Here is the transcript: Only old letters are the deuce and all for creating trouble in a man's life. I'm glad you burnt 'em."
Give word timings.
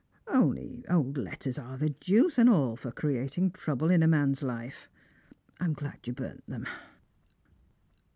Only 0.25 0.83
old 0.89 1.15
letters 1.19 1.59
are 1.59 1.77
the 1.77 1.91
deuce 1.91 2.39
and 2.39 2.49
all 2.49 2.75
for 2.75 2.91
creating 2.91 3.51
trouble 3.51 3.91
in 3.91 4.01
a 4.01 4.07
man's 4.07 4.41
life. 4.41 4.89
I'm 5.59 5.73
glad 5.73 6.07
you 6.07 6.13
burnt 6.13 6.43
'em." 6.51 6.65